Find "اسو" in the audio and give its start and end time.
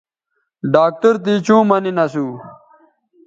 2.03-2.25